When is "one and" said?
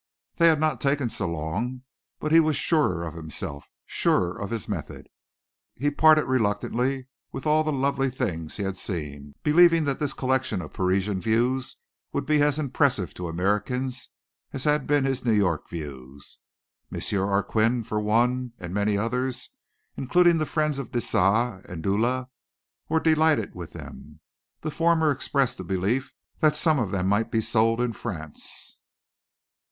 18.01-18.73